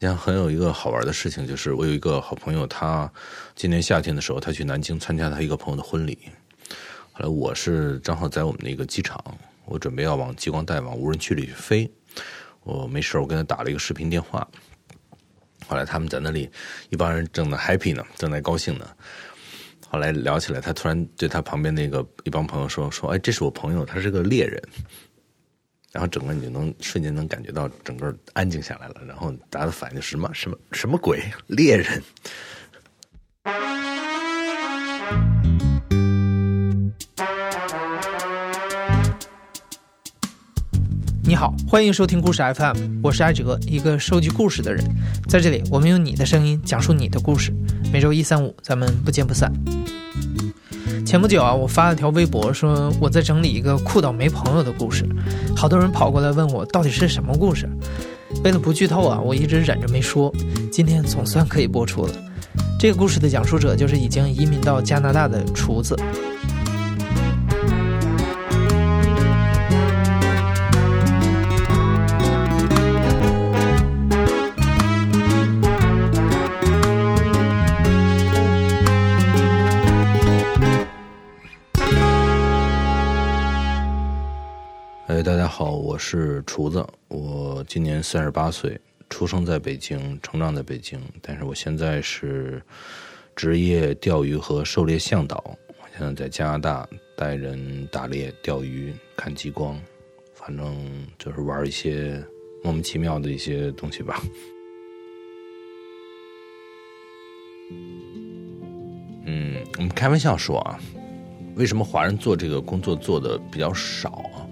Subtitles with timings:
[0.00, 3.10] 像很有一个好玩的事情，就是我有一个好朋友，他
[3.54, 6.18] 今年夏天的时候，他去南京参加他一个朋友的婚礼。
[7.12, 9.22] 后来我是正好在我们那个机场，
[9.66, 11.90] 我准备要往激光带往无人区里去飞。
[12.62, 14.48] 我没事我跟他打了一个视频电话。
[15.66, 16.50] 后来他们在那里
[16.88, 18.88] 一帮人正在 happy 呢，正在高兴呢。
[19.86, 24.62] 后来聊起来，他突然对他旁边那个一帮朋友说：“说哎，这是我朋友，他是个猎人。”
[25.92, 32.00] 然后整个你就能瞬间能感觉到整个安静下来了，然后大家的反应什么什么什么鬼猎人？
[41.22, 44.84] 你好，欢迎收听故事 FM，我是艾哲，一个收集故事的人。
[45.28, 47.52] 在这里，我们用你的声音讲述你的故事。
[47.92, 49.52] 每周一、三、五，咱们不见不散。
[51.10, 55.04] 前不久啊，我发了条微博，说我在整理一个酷到没朋友的故事，
[55.56, 57.68] 好多人跑过来问我到底是什么故事。
[58.44, 60.32] 为了不剧透啊，我一直忍着没说。
[60.70, 62.12] 今天总算可以播出了。
[62.78, 65.96] 这个故事的讲述者就是已经移民到加拿大的厨子。
[85.90, 92.62] 我是厨子，我今年三十八岁，出生在北京，成长在北京，但是我现在是
[93.34, 99.76] 职业钓鱼和狩猎向导，我现在在加拿大带人打猎、钓鱼、看极光，
[100.32, 102.24] 反正就是玩一些
[102.62, 104.22] 莫名其妙的一些东西吧。
[109.26, 110.78] 嗯，我们开玩笑说啊，
[111.56, 114.46] 为什么华人做这个工作做的比较少啊？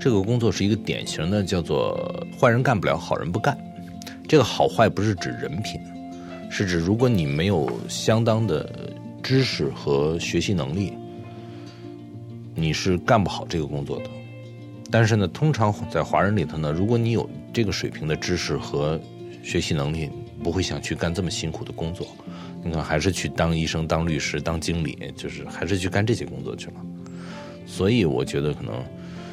[0.00, 1.94] 这个工作是一个典型的叫做
[2.40, 3.56] “坏人干不了，好人不干”。
[4.26, 5.78] 这个好坏不是指人品，
[6.48, 10.94] 是指如果你没有相当的知识和学习能力，
[12.54, 14.04] 你是干不好这个工作的。
[14.90, 18.98] 但是呢，通常在华人里头呢，如果你有这个水平的知识和
[19.42, 20.08] 学习能力，
[20.42, 22.06] 不会想去干这么辛苦的工作。
[22.64, 26.74] 你看，还是去当医生、当律师、当经理，就是还是去干这些工作去了。
[27.66, 28.82] 所以，我觉得可能。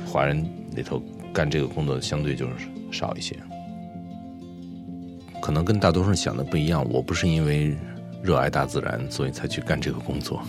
[0.08, 1.02] 华人里头
[1.34, 2.54] 干这个工作的相对就是
[2.92, 3.36] 少一些，
[5.42, 6.84] 可能跟大多数人想的不一样。
[6.90, 7.76] 我不是因为
[8.24, 10.42] 热爱大自然，所以才去干这个工作。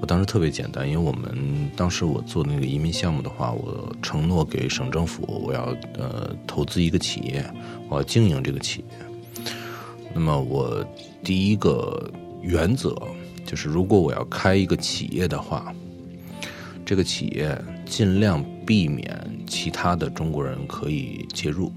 [0.00, 7.44] 我当时特别简单，因为我们当时我做那个移民项目的话，我承诺给省政府，我要呃投资一个企业，
[7.88, 9.42] 我要经营这个企业。
[10.14, 10.86] 那么我
[11.24, 12.10] 第一个
[12.42, 12.96] 原则
[13.44, 15.74] 就是，如果我要开一个企业的话，
[16.84, 18.44] 这个企业尽量。
[18.66, 19.08] 避免
[19.46, 21.72] 其他的中国人可以介入。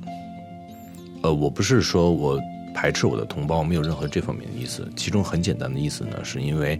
[1.22, 2.40] 呃，我不是说我
[2.74, 4.90] 排斥我的同胞，没有任何这方面的意思。
[4.96, 6.80] 其中很简单的意思呢，是因为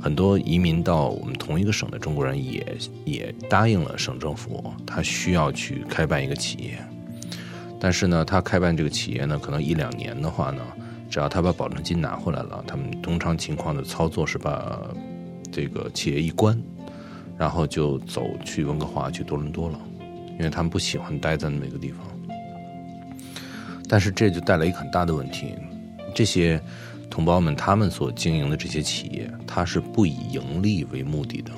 [0.00, 2.64] 很多移民到我们同一个省的中国人也
[3.04, 6.78] 也答应了省政府，他需要去开办一个企业。
[7.80, 10.62] 但是呢，他开办这个企业呢，可能一两年的话呢，
[11.10, 14.80] 只要他把保证金拿回来了，他们通常情况的操作是把
[15.50, 16.56] 这个企业一关。
[17.40, 19.80] 然后就走去温哥华，去多伦多了，
[20.38, 22.06] 因为他们不喜欢待在那个地方。
[23.88, 25.54] 但是这就带来一个很大的问题：
[26.14, 26.60] 这些
[27.08, 31.50] 同胞们他们所经营的这些企业，它是不以盈利为目的的。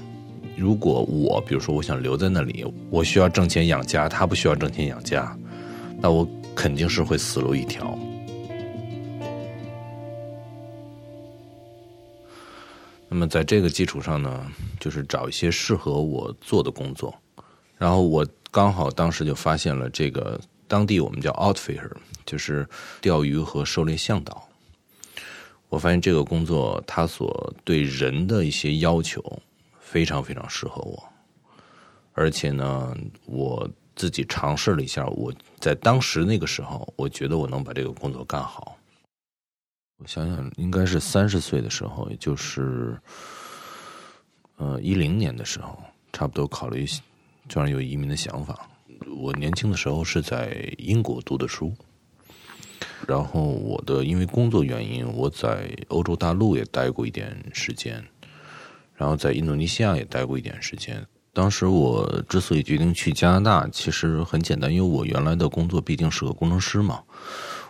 [0.57, 5.37] 如果我比如说我想留在那里，我需要挣钱养家，他不需要挣钱养家，
[6.01, 7.99] 那我肯定是会死路一条。
[13.13, 14.51] 那么在这个基础上呢，
[14.81, 17.15] 就是找一些适合我做的工作。
[17.77, 21.93] 然后我刚好当时就发现了这个当地我们叫 outfitter，
[22.25, 22.67] 就是
[23.03, 24.49] 钓鱼和狩猎向导。
[25.69, 29.23] 我发现这个工作它所对人的一些要求
[29.79, 31.05] 非常非常适合我，
[32.15, 32.97] 而且呢，
[33.27, 35.31] 我自己尝试了一下，我
[35.61, 38.75] 在当时那个时候，我觉得我能把这个工作干好。
[40.03, 42.99] 我想想，应该是三十岁的时候，也就是，
[44.57, 45.79] 呃，一零年的时候，
[46.13, 46.85] 差不多考虑，
[47.49, 48.69] 突然有移民的想法。
[49.17, 51.73] 我年轻的时候是在英国读的书，
[53.07, 58.05] 然后我的因为工作原因，我在欧洲大陆也待过一点时间，
[58.97, 61.07] 然后在印度尼西亚也待过一点时间。
[61.33, 67.01] 当时我之所以决定去加拿大，其实很简单，因为我原来的工作毕竟是个工程师嘛。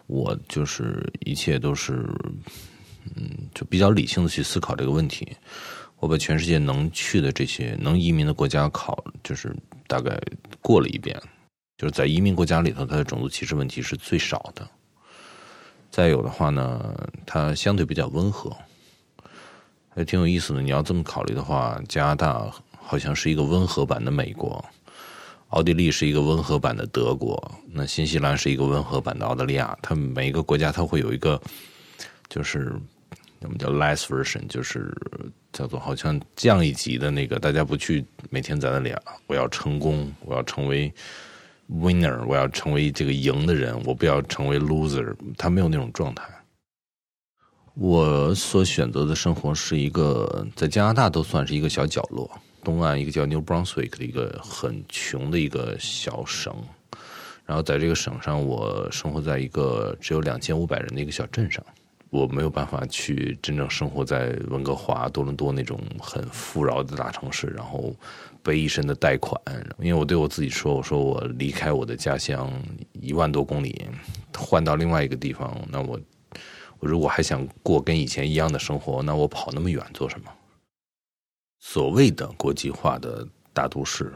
[0.07, 2.07] 我就是一切都是，
[3.17, 5.29] 嗯，就比较理性的去思考这个问题。
[5.99, 9.55] 我把全世界能去的这些能移民的国家考，就是
[9.87, 10.21] 大概
[10.61, 11.21] 过了一遍。
[11.79, 14.69] 就是在移民国家里头，它的种族歧视问题是最少的。
[15.91, 16.95] 再有的话呢，
[17.27, 18.51] 它相对比较温和，
[19.89, 20.63] 还挺有意思的。
[20.63, 24.65] 你要这么考虑的话，加拿大好像是一个温和版的美国，
[25.53, 27.41] 奥地利是一个温和版的德国，
[27.71, 29.77] 那新西兰是一个温和版的澳大利亚。
[29.81, 31.41] 它每一个国家它会有一个，
[32.29, 32.73] 就是
[33.41, 34.95] 我们叫 less version，就是
[35.53, 40.93] 叫做好像降一级的那个，大家不去每天在那里啊，我要成功，我要成为。
[41.71, 45.15] Winner，我要成为这个赢的人，我不要成为 loser。
[45.39, 46.23] 他没有那种状态。
[47.73, 52.31] 我所选择的生活是一个在加拿大都算是一个小角落，
[52.63, 56.55] 东岸一个叫 New Brunswick 的一个很穷的一个小省。
[57.45, 61.65] 然后在这个省上，我生活在一个只有两千五百人的一个小镇上。
[62.09, 67.95] 我没有办法去真正生活在温哥华、多伦多那种很富饶的大城市，然后
[68.43, 69.41] 背一身的贷款。
[69.79, 72.53] 因为我对我自己说：“我说我离开我的家乡
[72.93, 73.87] 一万多公里，
[74.37, 75.99] 换到另外一个地方，那我
[76.81, 80.31] 我如果还想过跟以前一样的生活，那我跑那么远做什么？”
[81.65, 84.13] 所谓的国际化的大都市，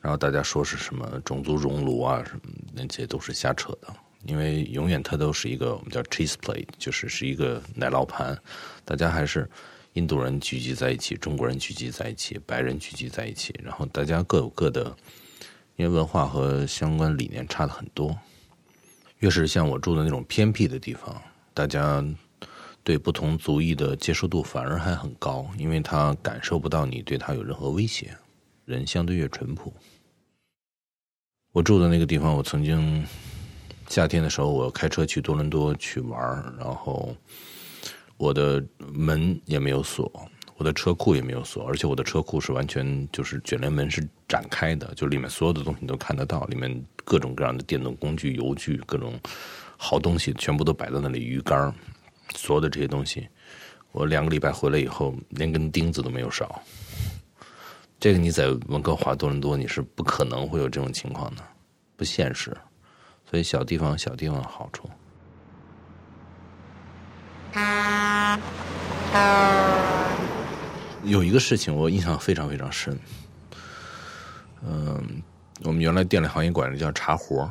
[0.00, 2.40] 然后大家说是什么种族熔炉啊什么，
[2.72, 3.94] 那些都是瞎扯的。
[4.24, 8.36] 因为永远它都是一个我们叫 cheese plate，就是是一个奶酪盘，
[8.82, 9.48] 大家还是
[9.92, 14.96] 印度人聚集在一起，中国人聚集在一起，白人聚集在一起，然后大家各有各的，
[15.76, 18.18] 因为文化和相关理念差的很多。
[19.18, 21.14] 越是像我住的那种偏僻的地方，
[21.52, 22.02] 大家
[22.82, 28.16] 对不同族裔的接受度反而还很高，因为他感受不到你对他有任何威胁，
[28.64, 29.72] 人相对越淳朴。
[31.52, 33.04] 我住的那个地方，我曾经。
[33.88, 36.20] 夏天的时候，我开车去多伦多去玩
[36.56, 37.12] 然后
[38.16, 40.08] 我的门也没有锁，
[40.56, 46.72] 我的车库也没有锁，而且我的车库是完全就是卷帘门是展开的，就里面所有的东西你都看得到，里面
[47.04, 49.18] 各种各样的电动工具、油具、各种
[49.76, 51.74] 好东西全部都摆在那里，鱼竿，
[52.34, 53.28] 所有的这些东西，
[53.92, 56.62] 我两个礼拜回来以后，连根钉子都没有少。
[57.98, 61.42] 这个你在温哥华、多伦多你是不可能会有这种情况的，
[61.96, 62.56] 不现实。
[63.28, 64.88] 所以小地方小地方好处。
[71.02, 72.98] 有一个事情我印象非常非常深，
[74.62, 75.22] 嗯，
[75.62, 77.50] 我们原来电力行业管这叫茶活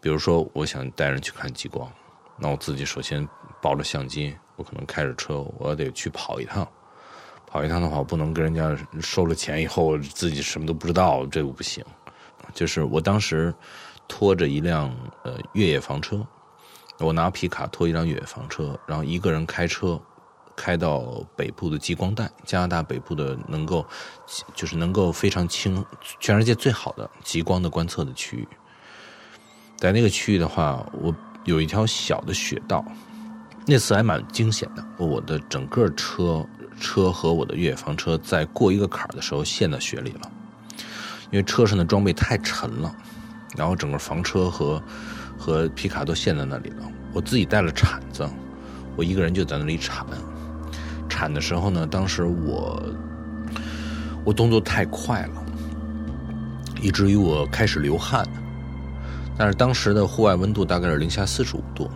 [0.00, 1.90] 比如说，我想带人去看极光，
[2.38, 3.26] 那我自己首先
[3.66, 6.64] 抱着相机，我可能开着车，我得去跑一趟。
[7.46, 11.84] 跑一趟的话，不能跟人家收了钱以后自己什么都不知道，这个不行。
[12.54, 13.52] 就是我当时。
[14.08, 14.88] 拖着一辆
[15.24, 16.24] 呃越野房车，
[17.00, 20.00] 我拿皮卡拖一辆越野房车，然后一个人开车
[20.54, 23.84] 开到北部的极光带，加拿大北部的能够
[24.54, 25.84] 就是能够非常清
[26.20, 28.46] 全世界最好的极光的观测的区域。
[29.76, 31.12] 在那个区域的话，我
[31.44, 32.84] 有一条小的雪道，
[33.66, 34.84] 那次还蛮惊险的。
[34.96, 36.46] 我的整个车
[36.80, 40.30] 车和我的越野房车在过一个坎儿的时候陷到雪里了，
[41.30, 42.94] 因为车上的装备太沉了。
[43.56, 44.82] 然后整个房车和
[45.38, 46.88] 和皮卡都陷在那里了。
[47.12, 48.28] 我自己带了铲子，
[48.94, 50.06] 我一个人就在那里铲。
[51.08, 52.82] 铲的时候呢，当时我
[54.24, 55.46] 我动作太快了，
[56.82, 58.26] 以至于我开始流汗。
[59.38, 61.90] 但是当时的户外温度大概是零下四十五度，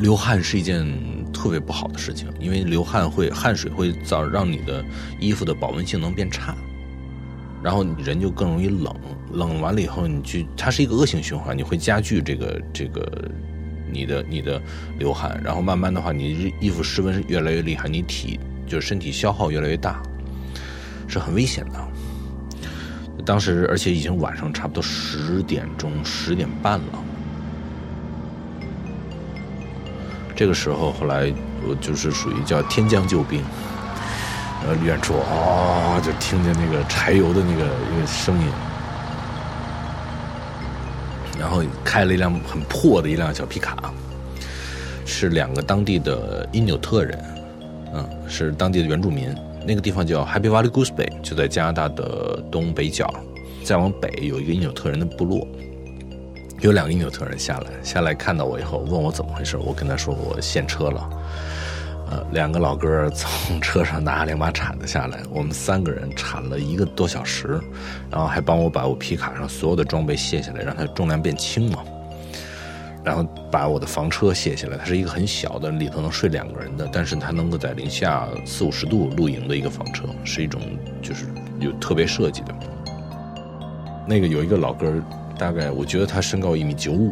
[0.00, 0.84] 流汗是一件
[1.30, 4.82] 特别不好的事情，因为流汗会汗水会造让你的
[5.20, 6.56] 衣服的保温性能变差。
[7.62, 8.96] 然后人就更容易冷，
[9.30, 13.30] 冷完了以后，你去，它是一个恶性循环，你会加剧这个这个
[13.92, 14.58] 你的你的
[14.98, 20.02] 流汗，然后慢慢的话，你衣服失温越来越厉害，你体就是身体消耗越来越大，
[21.06, 23.22] 是很危险的。
[23.26, 27.04] 当时而且已经晚上差不多十点钟十点半了，
[30.40, 31.30] 这个时候后来
[31.68, 33.44] 我就是属于叫天降救兵。
[34.66, 38.46] 呃，远处啊，就听见那个柴油的那个一个声音，
[41.38, 43.92] 然后开了一辆很破的一辆小皮卡，
[45.04, 47.22] 是两个当地的因纽特人，
[47.92, 49.34] 嗯，是当地的原住民。
[49.66, 53.12] 那个地方叫 Happy Valley Goose Bay，就在加拿大的东北角。
[53.62, 55.46] 再往北有一个因纽特人的部落，
[56.60, 61.08] 有两个因纽特人下来，下来看到我以后问我怎么回事，我跟他说我陷车了。
[62.10, 67.58] 呃，两个老哥从车上拿两把铲子下来，我们三个人铲了一个多小时，
[68.10, 71.78] 然后还帮我把我皮卡上所有的装备卸下来，让它重量变轻嘛。
[73.02, 80.60] 然后把我的房车卸下来，它是一个很小的，里头能睡两个人的，但是它能够在零下四五十度露营的一个房车，是一种
[81.00, 81.24] 就是
[81.60, 82.54] 有特别设计的。
[84.10, 84.92] 那个有一个老哥，
[85.38, 87.10] 大概我觉得他身高一米九五。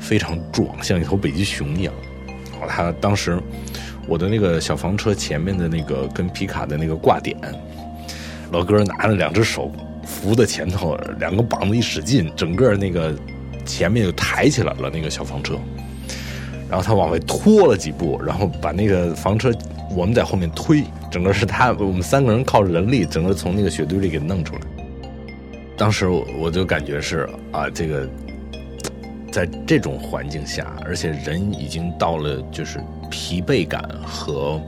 [0.00, 1.94] 非常壮，像一头北极熊一样。
[2.68, 3.38] 他当时
[4.08, 7.36] 我的那个小房车前面的那个跟皮卡的那个挂点，
[8.50, 9.70] 老哥拿着两只手
[10.04, 13.14] 扶在前头，两个膀子一使劲，整个那个
[13.64, 15.56] 前面就抬起来了那个小房车。
[16.68, 19.52] 然后他往外拖了几步，然后把那个房车
[19.94, 20.82] 我们在后面推，
[21.12, 24.60] 整个是他我们三个人靠人力，整个从那个雪堆里给弄出来。
[25.76, 28.08] 当时我我就感觉是啊，这个
[29.32, 32.78] 在这种环境下，而且人已经到了就是
[33.10, 34.60] 疲惫感和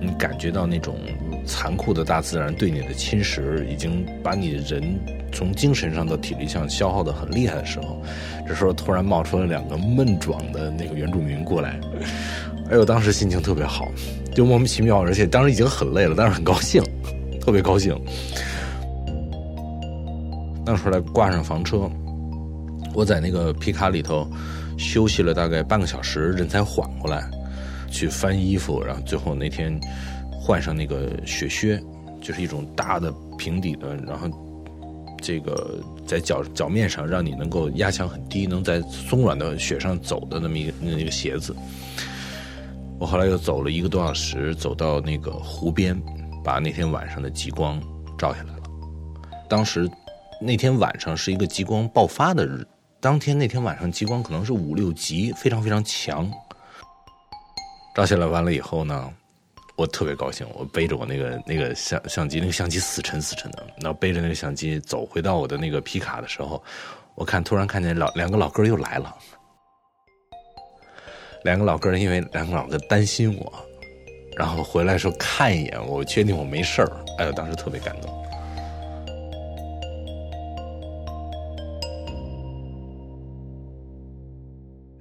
[0.00, 0.98] 你感觉到那种
[1.46, 4.98] 残酷的大自然对你的侵蚀，已经把你人
[5.32, 8.02] 从精神上到体力上消耗的很厉害的时候，
[8.46, 11.80] 这时候突然冒出了两个闷壮的那个原住民过来，
[12.70, 13.88] 哎呦，当时心情特别好，
[14.34, 16.82] 就莫名其妙，而且当时已经很累了，但是很高兴，
[17.40, 17.98] 特别高兴。
[20.66, 21.88] 弄出来挂上房车，
[22.92, 24.28] 我在那个皮卡里头
[24.76, 27.24] 休息了大概半个小时，人才缓过来，
[27.88, 29.80] 去翻衣服，然后最后那天
[30.32, 31.80] 换上那个雪靴，
[32.20, 34.28] 就是一种大的平底的，然后
[35.22, 41.54] 这个在脚脚面上让你能够压强很低，能在松软的雪上走的那么一个那个鞋子。
[42.98, 45.96] 我后来又走了一个多小时，走到那个湖边，
[46.42, 47.80] 把那天晚上的极光
[48.18, 48.62] 照下来了。
[49.48, 49.88] 当时。
[50.40, 52.66] 那天晚上是一个极光爆发的日，
[53.00, 56.30] 当天那天晚上极光可能是五六级，非常非常强。
[57.94, 59.10] 照下来完了以后呢，
[59.76, 66.62] 我特别高兴，我背着我那个那个相相机，那个相机死沉死沉的，然后背着那个相机走回到我的那个皮卡的时候，
[67.14, 69.16] 我看突然看见老两个老哥又来了，
[71.44, 73.50] 两个老哥因为两个老哥担心我，
[74.36, 78.25] 然后回来时候看一眼，我确定我没事儿，哎呦，当时特别感动。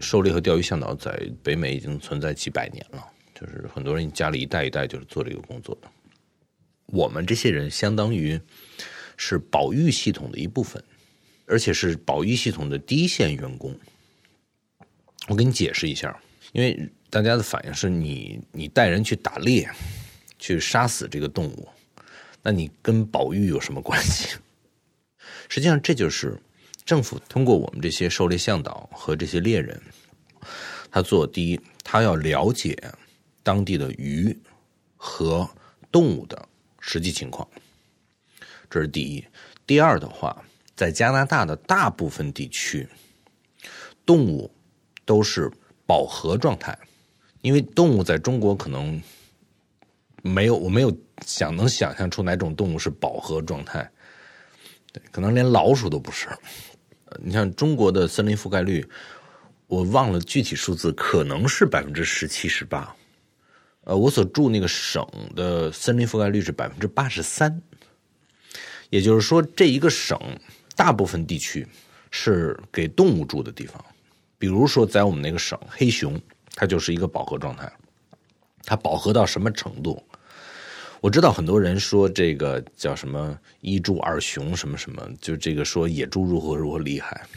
[0.06, 5.90] 狩猎和钓鱼向导在北美已经存在几百年了，就是很多人家里一代一代就是做这个工作的。
[6.86, 8.40] 我们这些人相当于
[9.18, 10.82] 是保育系统的一部分，
[11.48, 13.76] 而且是保育系统的第一线员工。
[15.28, 16.16] 我给你解释一下，
[16.54, 19.68] 因为大家的反应是你你带人去打猎，
[20.38, 21.68] 去杀死这个动物，
[22.44, 24.38] 那你跟保育有什么关系？
[25.50, 26.38] 实际上，这就是
[26.86, 29.82] 政府通过我们这些狩猎向导和这些猎人。
[30.92, 32.78] 他做第一，他要了解
[33.42, 34.38] 当地的鱼
[34.96, 35.50] 和
[35.92, 36.48] 动物的
[36.80, 37.46] 实际情况，
[38.70, 39.26] 这是第一。
[39.66, 40.42] 第二的话，
[40.76, 42.88] 在加拿大的大部分地区，
[44.06, 44.50] 动物
[45.04, 45.52] 都是
[45.88, 46.78] 饱和状态，
[47.42, 49.02] 因为动物在中国可能
[50.22, 53.92] 没有，我没有想能想象出哪种动物是饱和状态，
[54.94, 56.30] 对，可能连老鼠都不是。
[57.24, 58.88] 你像中国的森林覆盖率。
[59.68, 62.96] 我忘了具体数字，可能是百分之十七、十八。
[63.84, 65.04] 呃，我所住那个省
[65.36, 67.60] 的森林覆盖率是百分之八十三，
[68.92, 70.20] 也就是说，这一个省
[70.76, 71.68] 大部分地区
[72.12, 73.84] 是给动物住的地方。
[74.38, 76.22] 比如说，在我们那个省，黑熊
[76.54, 77.72] 它就是一个饱和状态。
[78.64, 80.00] 它饱和到什么程度？
[81.06, 87.28] 我知道很多人说这个叫什么“一猪二熊”什么什么，就这个说野猪如何如何厉害。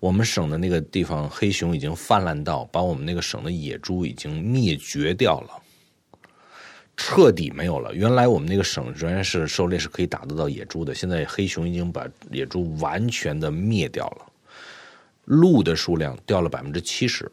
[0.00, 5.62] 我们省的那个地方，黑熊已经泛滥到把我们那个省的野猪已经灭绝掉了，
[6.94, 7.94] 彻底没有了。
[7.94, 14.26] 原来我们那个省仍然是狩猎是可以打得到野猪的，现在黑熊已经把野猪完全的灭掉了。
[15.24, 17.32] 鹿的数量掉了百分之七十，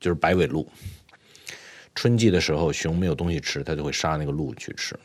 [0.00, 0.68] 就是白尾鹿。
[1.94, 4.98] 春季的时候，熊没有东西吃，它就会杀那个鹿去吃。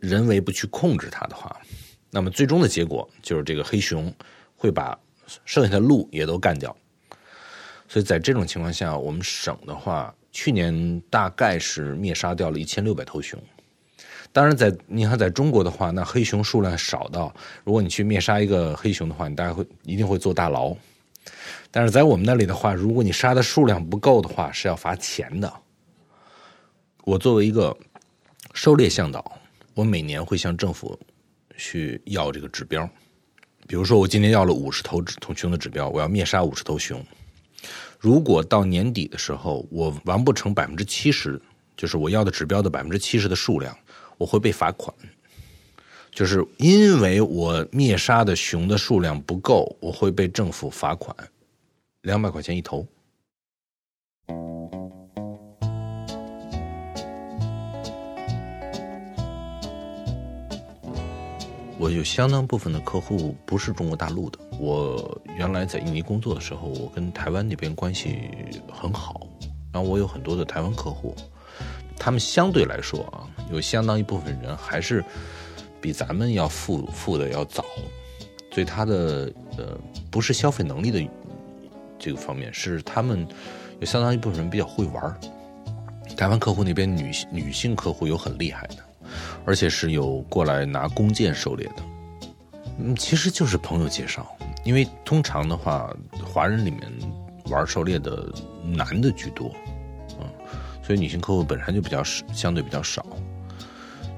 [0.00, 1.56] 人为不去控制它的话，
[2.10, 4.12] 那么最终的结果就是这个黑熊
[4.56, 4.98] 会把。
[5.44, 6.70] 剩下的鹿也都干掉，
[7.88, 13.36] 所以在这种情况下，我们省的话，去年大概是灭杀掉了一千六百头熊。
[14.32, 17.34] 当然，在你看，在中国的话，那黑熊数量少到，
[17.64, 20.72] 如果你去灭杀一个黑熊的话，你大概会一定会坐大牢。
[21.72, 25.52] 但是在我们那里的话，如果你杀的数量不够的话，是要罚钱的。
[27.06, 27.74] 我作为一个
[28.52, 29.38] 狩猎向导，
[29.74, 30.98] 我每年会向政府
[31.56, 32.84] 去要这个指标。
[33.68, 37.00] 比如说，我今年要了五十头头熊的指标，我要灭杀五十头熊。
[38.00, 41.40] 如果到年底的时候我完不成百分之七十，
[41.76, 43.78] 就是我要的指标的百分之七十的数量，
[44.18, 44.92] 我会被罚款。
[46.10, 51.16] 就是因为我灭杀的熊的数量不够，我会被政府罚款
[52.02, 52.84] 两百块钱一头。
[61.78, 64.38] 我有相当部分的客户不是中国大陆的。
[64.58, 68.30] 我原来在印尼工作的时候，我跟台湾那边关系
[68.72, 69.26] 很好，
[69.72, 71.14] 然后我有很多的台湾客户，
[71.98, 75.04] 他们相对来说啊，有相当一部分人还是
[75.80, 77.62] 比咱们要富富的要早，
[78.50, 79.78] 所以他的呃
[80.10, 81.06] 不是消费能力的
[81.98, 83.26] 这个方面，是他们
[83.80, 85.20] 有相当一部分人比较会玩。
[86.16, 88.76] 台湾客户那边女性女性客户有很厉害的。
[89.44, 91.82] 而且是有过来拿弓箭狩猎的，
[92.78, 94.26] 嗯，其实就是朋友介绍，
[94.64, 95.94] 因为通常的话，
[96.24, 96.82] 华人里面
[97.50, 98.32] 玩狩猎的
[98.64, 99.54] 男的居多，
[100.20, 100.26] 嗯，
[100.82, 103.04] 所以女性客户本身就比较少，相对比较少。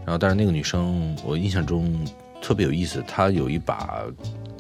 [0.05, 1.95] 然后，但是那个女生，我印象中
[2.41, 4.05] 特别有意思，她有一把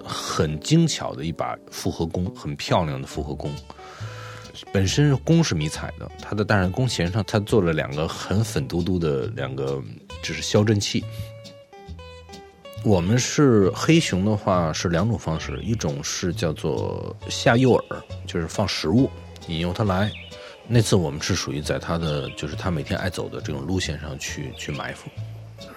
[0.04, 3.50] 很精巧的一把复合弓，很漂亮的复合弓。
[4.72, 9.82] 本身弓是迷彩的，它的但是弓弦上它做了两个很粉嘟嘟的两个，
[10.22, 11.04] 就是消震器。
[12.84, 19.10] 我们是黑熊的话是两种方式，一种是叫做下诱饵，就是放食物
[19.48, 20.10] 引诱它来。
[20.66, 25.10] 那次我们是属于在它的就是它每天爱走的这种路线上去去埋伏，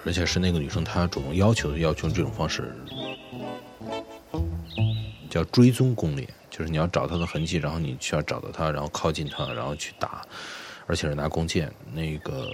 [0.04, 2.72] 而且是那个女生她主动要求，要求这种方式
[5.28, 6.28] 叫追踪攻略。
[6.50, 10.22] 就是你要找它的痕迹，然后你需要找到它，然后靠近它，然后去打，
[10.86, 11.72] 而且是拿弓箭。
[11.90, 12.50] 那个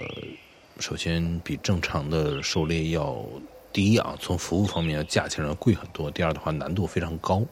[0.79, 3.23] 首先比正常的狩猎要
[3.71, 6.09] 第一啊，从服务方面价钱上贵很多。
[6.09, 7.43] 第二的话难度非常高，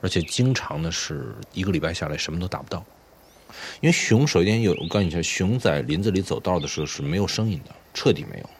[0.00, 2.84] 而且经常呢是一个礼拜下来什么都打不到。
[3.80, 8.50] 因为熊首先有，我告诉你一下，熊在林子里走道的时候是没有声音的，彻底没有。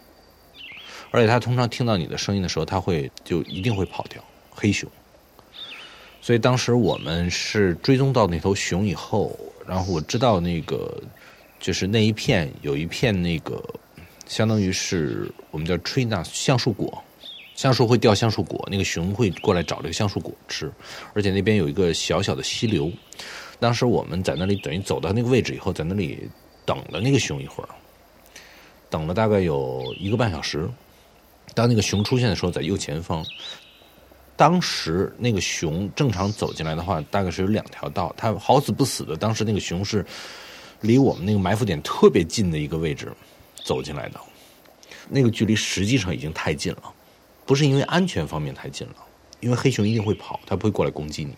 [1.11, 4.23] 而且它通常听到你的声音的时候，它会就一定会跑掉。
[4.51, 4.89] 黑熊。
[6.21, 11.03] 所以当时我们是追踪到那头熊以后，然后我知道那个
[11.61, 13.63] 就是那一片有一片那个，
[14.27, 17.03] 相当于是我们叫 tree nut 橡树果，
[17.55, 20.73] 橡树会掉橡树果，那个熊会过来找这个橡树果吃，
[21.13, 22.91] 而且那边有一个小小的溪流。
[23.61, 26.29] 当时我们在那里等于走到那个位置以后，在那里
[26.65, 27.69] 等了那个熊一会儿，
[28.91, 30.69] 等了大概有一个半小时。
[31.55, 33.25] 当那个熊出现的时候，在右前方。
[34.37, 38.13] 当时那个熊正常走进来的话，大概是有两条道。
[38.17, 40.05] 它好死不死的，当时那个熊是
[40.81, 43.13] 离我们那个埋伏点特别近的一个位置
[43.65, 44.21] 走进来的。
[45.09, 46.95] 那个距离实际上已经太近了，
[47.45, 48.95] 不是因为安全方面太近了，
[49.41, 51.35] 因为黑熊一定会跑，它不会过来攻击你。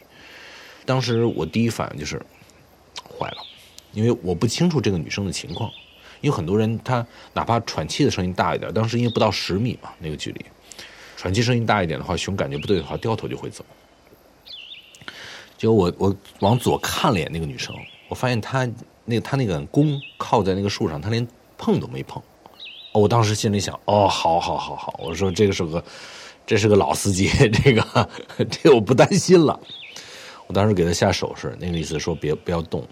[0.85, 2.21] 当时我第一反应就是
[3.19, 3.39] 坏了，
[3.93, 5.71] 因为我不清楚这个女生的情况，
[6.21, 10.45] 因为很多人他哪怕喘气的声音大一点，当时因为不到十米嘛那个距离。
[11.17, 13.65] 喘气声音大一点的话，熊感觉不对的话，掉头就会走。
[15.59, 17.75] 就我我往左看了眼那个女生，
[18.09, 18.69] 我发现她
[19.07, 21.27] 那她那个弓靠在那个树上，她连
[21.57, 22.23] 碰都没碰。
[22.93, 25.85] 我当时心里想，哦，好好好好，我说这个是个
[26.47, 27.29] 这是个老司机，
[27.63, 28.09] 这个
[28.51, 29.59] 这我不担心了。
[30.47, 32.87] 我当时给他下手势，那个意思说别不要动。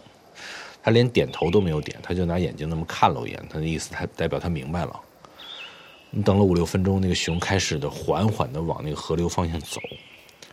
[0.83, 5.01] 他连点头都没有点，他就拿眼睛那么看了我一眼，他的意思他代表他明白了。
[6.11, 9.81] 你等了五六分钟，那个熊开始的缓缓的往那个河流方向走。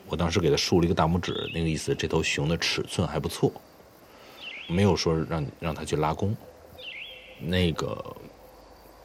[0.08, 3.52] 我当时给他竖了一个大拇指，那个意思，这头熊的尺寸还不错，
[4.68, 6.34] 没有说让让他去拉弓。
[7.44, 8.16] 那个，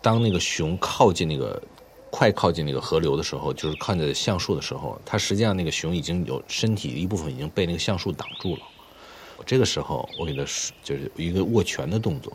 [0.03, 1.63] 当那个熊靠近那个
[2.11, 8.63] 快靠近那个河流的时候，就是靠近橡树的时候，它实际上那个熊已经有身体一部分已经被那个橡树挡住了。
[9.45, 10.45] 这个时候，我给它
[10.83, 12.33] 就是一个握拳的动作。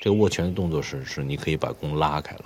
[0.00, 2.44] 这个握拳的动作是是你可以把弓拉开了。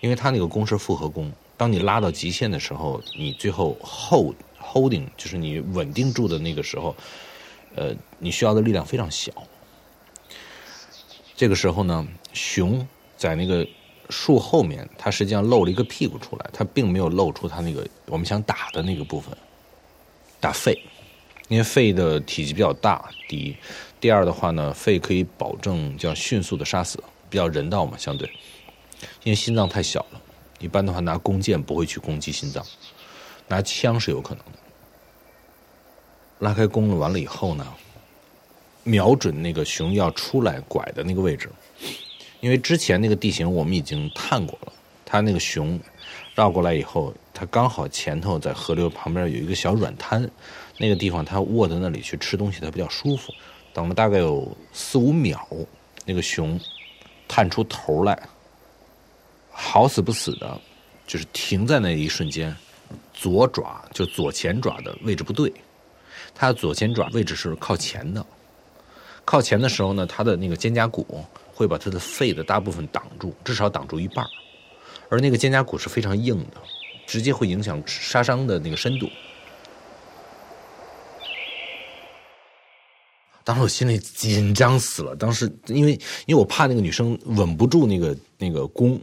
[0.00, 6.94] 因为它那个弓是复合弓，当你拉到极限的时候，你最后 hold holding 就是你稳定住的那个时候，
[7.74, 9.32] 呃，你需要的力量非常小。
[11.34, 13.66] 这个时候呢，熊在那个
[14.10, 19.36] 树后面，它实际上露了一个屁股出来，它并没有露出它那个我们想打的那个部分，
[20.40, 20.78] 打肺，
[21.48, 23.08] 因为肺的体积比较大。
[23.28, 23.56] 第一，
[24.00, 28.28] 第二的话呢，肺可以保证叫迅速的杀死，比较人道嘛，相对。
[29.24, 30.20] 因为心脏太小了，
[30.60, 32.64] 一般的话拿弓箭不会去攻击心脏，
[33.48, 34.58] 拿枪是有可能的。
[36.40, 37.66] 拉开弓了完了以后呢，
[38.84, 41.48] 瞄准那个熊要出来拐的那个位置，
[42.42, 44.72] 因为之前那个地形我们已经探过了，
[45.04, 45.78] 它那个熊
[46.34, 50.28] 绕过来以后，它刚好前头在河流旁边有一个小软滩，
[50.76, 53.32] 那个地方它卧在那里去吃东西它比较舒服。
[53.72, 55.46] 等了大概有四五秒，
[56.04, 56.60] 那个熊
[57.28, 58.20] 探出头来。
[59.48, 60.60] 好死不死的，
[61.06, 62.52] 就是停在那一瞬间，
[63.14, 65.52] 左爪就左前爪的位置不对，
[66.34, 68.26] 它左前爪位置是靠前的，
[69.24, 74.26] 靠前的时候呢，它的那个肩胛骨会把它的肺的大部分挡住，至少挡住一半
[75.08, 76.56] 而那个肩胛骨是非常硬的，
[77.06, 79.08] 直接会影响杀伤的那个深度。
[83.44, 85.92] 当时我心里紧张死了，当时因为
[86.26, 88.98] 因为我怕那个女生稳不住那个那个弓，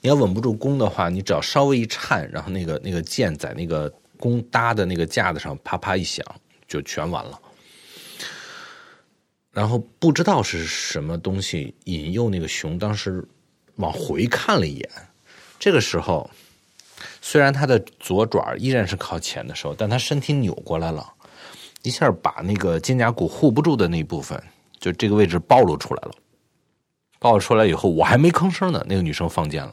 [0.00, 6.26] 你要稳不住弓的话，你只要稍微一颤，然后那个那个箭在那个弓搭的那个架子上啪啪一响，
[6.66, 7.40] 就全完了。
[9.56, 13.26] 然后不知道是什么东西引诱那个熊，当时
[13.76, 14.90] 往回看了一眼。
[15.58, 16.30] 这个时候，
[17.22, 21.10] 虽然它的左爪依然是靠前的时候，但它身体扭过来了。
[21.80, 24.38] 一下把那个肩胛骨护不住的那部分，
[24.78, 26.10] 就这个位置暴露出来了。
[27.18, 29.72] 暴露出来以后，我还没吭声呢，那个女生放箭了，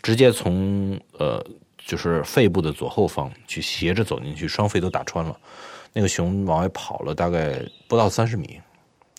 [0.00, 1.44] 直接从呃
[1.76, 5.38] 就是肺部的左后方去斜着走进去，双肺都打穿了。
[5.94, 8.60] 那个熊往外跑了大概不到三十米，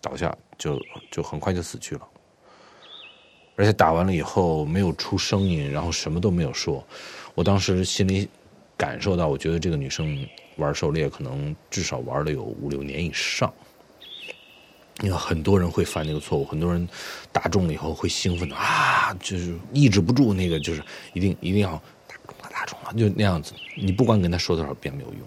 [0.02, 2.08] 倒下就就很快就死去了。
[3.56, 6.86] 而且打完了以后没有出声音，然后什么都没有说。
[7.34, 8.30] 我当时心里
[8.78, 10.24] 感受到，我觉得这个女生。
[10.58, 13.54] 玩狩猎可能至少玩了有五六年以上，
[15.02, 16.88] 你看很多人会犯那个错误，很多人
[17.30, 21.72] 打中了以后会兴奋的啊，就是抑制不住那个，就是一定一定要
[22.08, 23.54] 打中了，打中了，就那样子。
[23.76, 25.20] 你不管跟他说多少遍没有用，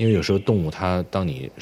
[0.00, 1.52] 因为有时候动物它当你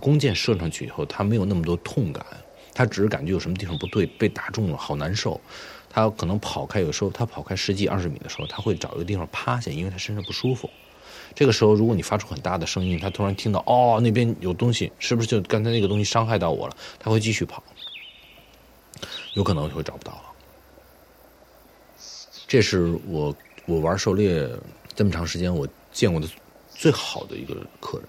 [0.00, 2.26] 弓箭射上去以后，它没有那么多痛感，
[2.74, 5.40] 它只是感觉有什么地方不对，被打中了，好难受。
[5.88, 10.68] 它可能跑开，有时候它跑开十几二十米的时候，它会找一个地方趴下，因为它身上不舒服。
[11.32, 16.76] 这个时候，如果你发出很大的声音，它突然听到哦，那边有东西，是不是就刚才那个东西伤害到我了？
[16.98, 17.62] 它会继续跑，
[19.34, 20.22] 有可能会找不到了。
[22.48, 23.32] 这是我
[23.64, 24.50] 我玩狩猎
[24.96, 26.26] 这么长时间我见过的
[26.78, 28.08] 最好的一个客人，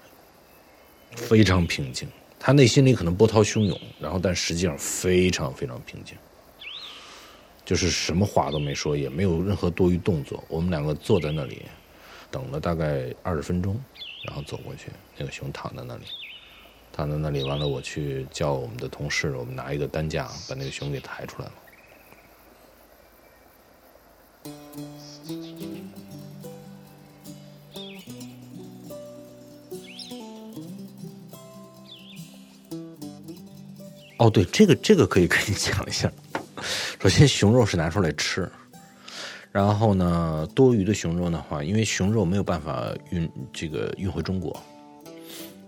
[1.16, 2.08] 非常平静。
[2.38, 6.16] 他内心里可能波涛汹涌，然后但实际上非常非常平静，
[7.64, 10.42] 就是什么话都没说，也没有任何多余动作。
[10.48, 11.62] 我们两个坐在那里。
[12.30, 13.82] 等了大概二十分钟，
[14.26, 16.02] 然后走过去，那个熊躺在那里，
[16.92, 17.42] 躺在那里。
[17.42, 21.54] 完了，我去叫我们的同事，我们拿一个担架把那个熊给抬出来了。
[34.18, 36.10] 哦，对，这个这个可以跟你讲一下。
[37.00, 38.50] 首先，熊肉是拿出来吃。
[39.50, 44.60] 然后呢，多余的熊肉的话，因为熊肉没有办法运这个运回中国，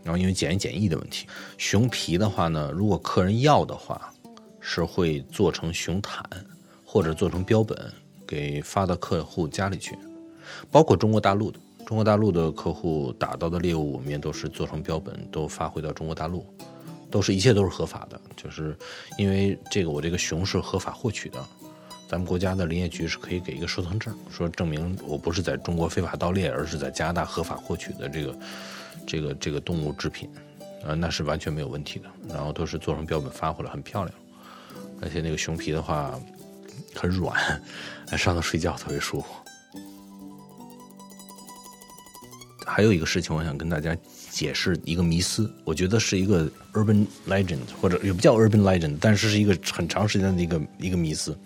[0.02, 1.26] 然后因为检疫检疫的问题，
[1.58, 4.12] 熊皮的话呢，如果客人要的话，
[4.60, 6.22] 是会做成熊毯
[6.84, 7.76] 或者做成标本
[8.26, 9.96] 给发到客户家里去，
[10.70, 16.44] 包括中国大陆的，中国大陆的客户打到的猎物，我们也都是做成标本都发回到中国大陆，
[17.10, 18.76] 都是一切都是合法的，就是
[19.18, 21.44] 因为这个我这个熊是合法获取的。
[22.08, 28.38] 咱们国家的林业局是可以给一个收藏证，说证明我不是在中国非法盗猎，而是在加拿大合法获取的这个
[29.06, 30.28] 这个这个动物制品，
[30.84, 32.10] 啊，那是完全没有问题的。
[32.28, 34.14] 然后都是做成标本发回来，很漂亮，
[35.00, 36.18] 而且那个熊皮的话
[36.96, 37.62] 很软，
[38.18, 39.26] 上头睡觉特别舒服。
[42.66, 43.96] 还有一个事情，我想跟大家
[44.30, 51.36] 解释一个迷思，我觉得是一个 urban legend，或者也不叫 urban legend，但是是一个很长时间的一个一个迷思。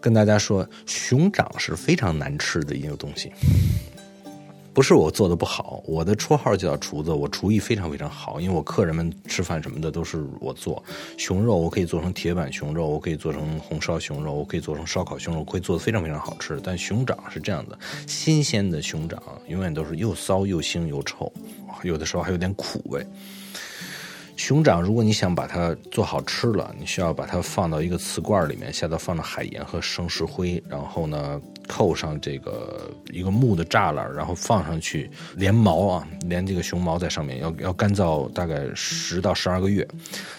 [0.00, 3.32] 跟大家说，熊掌是非常难吃的一个东西。
[4.74, 10.82] 不是我做的不好，我的绰号叫厨子，我厨艺非常非常好，因为我客人们吃饭什么的都是我做。
[11.16, 16.60] 熊肉我可以做成铁板熊肉，我可以做成红烧熊肉，我可以做成烧烤熊肉，可以做的非常非常好吃。
[16.60, 21.32] 但熊掌是这样的，新鲜的熊掌永远都是又骚又腥又臭，
[21.84, 23.06] 有的时候还有点苦味。
[24.36, 39.86] 熊掌，如果你想把它做好吃了，你需要把它放到一个瓷罐里面，下头放着海盐和生石灰，然后呢扣上这个一个木的栅栏，然后放上去，连毛啊，连这个熊毛在上面，要要干燥大概十到十二个月，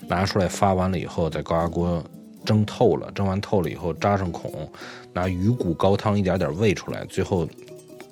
[0.07, 2.03] 拿出来发完了以后，在高压锅
[2.43, 4.69] 蒸透了，蒸完透了以后扎上孔，
[5.13, 7.47] 拿鱼骨高汤一点点喂出来，最后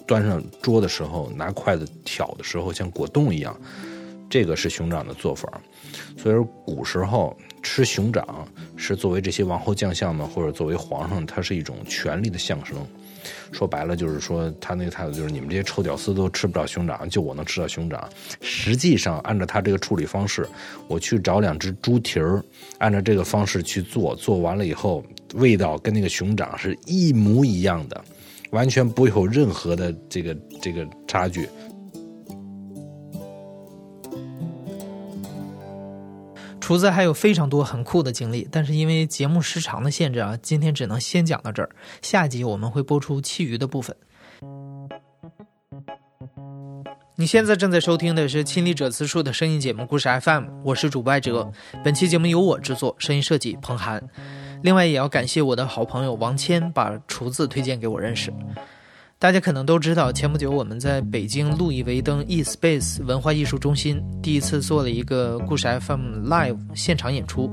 [0.07, 3.55] 端上桌的时候，拿筷子挑的时候像果冻一样。
[4.33, 5.47] 这个是熊掌的做法，
[6.17, 12.75] 所以说古时候吃熊掌是作为这些王侯将相们或者作为皇上，它是一种权力的象征。
[13.51, 18.09] 说白了就是说，他那个态度就是你们这些臭屌丝都吃不着熊掌，就我能吃到熊掌。
[18.41, 20.49] 实际上，按照他这个处理方式，
[20.87, 22.43] 我去找两只猪蹄儿，
[22.79, 28.03] 按照这个方式去做，做完了以后，味道跟那个熊掌是一模一样的，
[28.49, 31.47] 完全不会有任何的这个这个差距。
[36.63, 41.69] 厨子还有非常多很酷的经历，但是因为节目时长的限制啊，今天只能先讲到这儿。
[42.01, 43.93] 下集我们会播出其余的部分。
[47.17, 51.51] 你现在正在收听的是《亲历者自述》的声音节目《故事 FM》，我是主播艾哲。
[51.83, 54.01] 本期节目由我制作，声音设计彭涵。
[54.61, 58.31] 另外，也要感谢我的好朋友王谦把厨子推荐给我认识。
[59.23, 67.49] 大家可能都知道，前不久我们在北京路易威登 e Space 文化艺术中心第一次做了一个故事 FM Live 现场演出。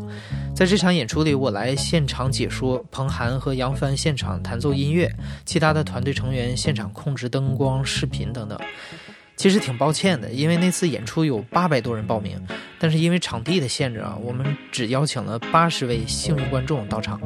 [0.53, 5.09] 在这场演出里，我来现场解说，彭涵和杨帆现场弹奏音乐，
[5.45, 8.59] 其他的团队成员现场控制灯光、视频等等。
[9.41, 12.39] 其实挺抱歉的，因为那次演出有八百多人报名，
[12.79, 17.19] 但是因为场地的限制啊，我们只邀请了八十位幸运观众到场。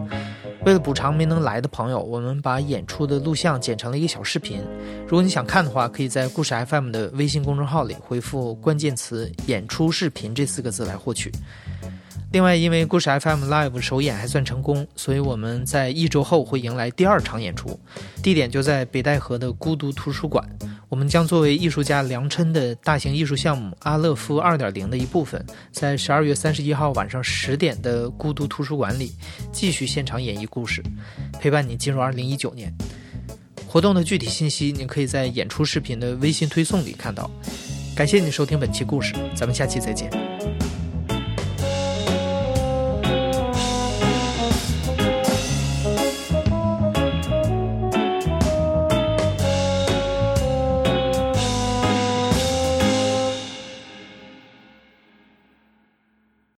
[0.64, 4.62] 为了补偿没能来的朋友，我们把演出的录像剪成了一个小视频。
[5.08, 11.32] 如果你想看的话，可以在故事 FM 的微信公众号里回复关键词“演出视频”这四个字来获取。
[12.34, 17.78] 另外，因为故事 FM Live 首演还算成功，所以我们在一周后会迎来第二场演出，
[18.24, 20.44] 地点就在北戴河的孤独图书馆。
[20.88, 29.12] 我们将作为艺术家梁琛的大型艺术项目《阿勒夫二点零》的一部分，在十二月三十一号晚上十点的孤独图书馆里
[29.52, 30.82] 继续现场演绎故事，
[31.38, 32.74] 陪伴你进入二零一九年。
[33.68, 37.30] 活动的具体信息，您可以在演出视频的微信推送里看到。
[37.94, 40.10] 感谢你收听本期故事，咱们下期再见。